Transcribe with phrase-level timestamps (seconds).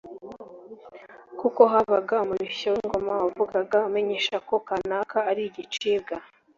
[1.39, 6.15] kuko habaga umurishyo w’Ingoma wavugaga umenyesha yuko kanaka uwo ari igicibwa